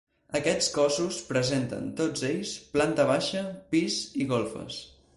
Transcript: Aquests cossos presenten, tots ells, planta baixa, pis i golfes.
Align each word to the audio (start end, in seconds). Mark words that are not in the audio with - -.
Aquests 0.37 0.69
cossos 0.77 1.19
presenten, 1.27 1.91
tots 2.01 2.25
ells, 2.31 2.57
planta 2.79 3.09
baixa, 3.13 3.47
pis 3.77 4.03
i 4.25 4.33
golfes. 4.37 4.85